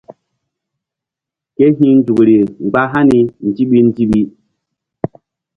Ke 1.55 1.65
hi̧ 1.77 1.91
nzukri 1.97 2.35
mgba 2.63 2.81
hani 2.91 3.19
ndiɓi 3.47 3.79
ndiɓi. 3.87 4.21